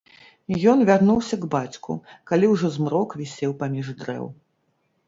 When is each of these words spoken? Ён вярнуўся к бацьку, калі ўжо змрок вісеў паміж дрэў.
Ён 0.71 0.79
вярнуўся 0.89 1.35
к 1.45 1.49
бацьку, 1.57 1.99
калі 2.33 2.45
ўжо 2.53 2.67
змрок 2.79 3.09
вісеў 3.21 3.51
паміж 3.63 3.97
дрэў. 4.03 4.25